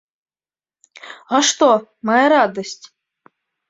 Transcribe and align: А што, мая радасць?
А 1.35 1.43
што, 1.51 1.71
мая 2.13 2.27
радасць? 2.37 2.85